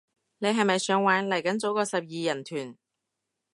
[0.39, 2.75] 你係咪想玩，嚟緊組個十二人團